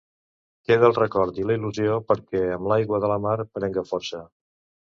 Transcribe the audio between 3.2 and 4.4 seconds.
mar prenga força.